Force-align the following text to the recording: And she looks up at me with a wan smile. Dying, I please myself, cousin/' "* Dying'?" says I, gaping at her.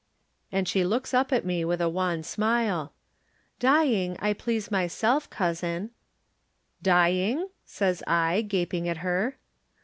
And 0.51 0.67
she 0.67 0.83
looks 0.83 1.13
up 1.13 1.31
at 1.31 1.45
me 1.45 1.63
with 1.63 1.79
a 1.79 1.87
wan 1.87 2.23
smile. 2.23 2.91
Dying, 3.59 4.15
I 4.19 4.33
please 4.33 4.71
myself, 4.71 5.29
cousin/' 5.29 5.91
"* 6.39 6.81
Dying'?" 6.91 7.49
says 7.65 8.01
I, 8.07 8.41
gaping 8.41 8.89
at 8.89 8.97
her. 9.05 9.37